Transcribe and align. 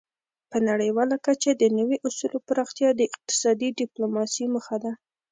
په 0.51 0.57
نړیواله 0.69 1.15
کچه 1.25 1.51
د 1.55 1.63
نوي 1.77 1.97
اصولو 2.07 2.37
پراختیا 2.47 2.89
د 2.95 2.99
اقتصادي 3.09 3.69
ډیپلوماسي 3.79 4.45
موخه 4.53 4.77
ده 4.83 4.91